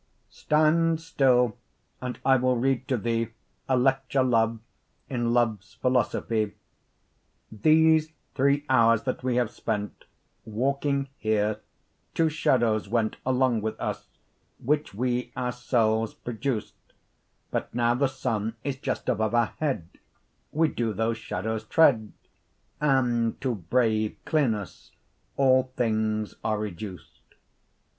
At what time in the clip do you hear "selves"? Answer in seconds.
15.51-16.15